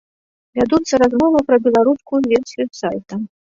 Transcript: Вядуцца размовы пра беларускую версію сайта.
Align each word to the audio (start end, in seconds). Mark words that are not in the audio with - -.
Вядуцца 0.59 0.99
размовы 1.03 1.41
пра 1.49 1.57
беларускую 1.67 2.21
версію 2.33 2.65
сайта. 2.81 3.21